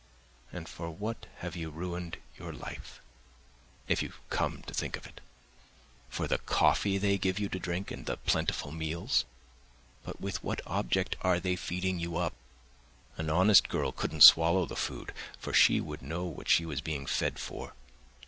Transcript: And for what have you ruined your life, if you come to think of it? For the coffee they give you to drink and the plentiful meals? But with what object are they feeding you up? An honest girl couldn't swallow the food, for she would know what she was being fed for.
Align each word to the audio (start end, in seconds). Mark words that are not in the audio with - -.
And 0.51 0.67
for 0.67 0.89
what 0.89 1.27
have 1.41 1.55
you 1.55 1.69
ruined 1.69 2.17
your 2.35 2.53
life, 2.53 3.01
if 3.87 4.01
you 4.01 4.13
come 4.31 4.63
to 4.63 4.73
think 4.73 4.97
of 4.97 5.05
it? 5.05 5.21
For 6.09 6.27
the 6.27 6.39
coffee 6.39 6.97
they 6.97 7.19
give 7.19 7.37
you 7.37 7.47
to 7.49 7.59
drink 7.59 7.91
and 7.91 8.07
the 8.07 8.17
plentiful 8.17 8.71
meals? 8.71 9.25
But 10.01 10.19
with 10.19 10.43
what 10.43 10.59
object 10.65 11.17
are 11.21 11.39
they 11.39 11.55
feeding 11.55 11.99
you 11.99 12.17
up? 12.17 12.33
An 13.15 13.29
honest 13.29 13.69
girl 13.69 13.91
couldn't 13.91 14.23
swallow 14.23 14.65
the 14.65 14.75
food, 14.75 15.13
for 15.37 15.53
she 15.53 15.79
would 15.79 16.01
know 16.01 16.23
what 16.25 16.49
she 16.49 16.65
was 16.65 16.81
being 16.81 17.05
fed 17.05 17.37
for. 17.37 17.75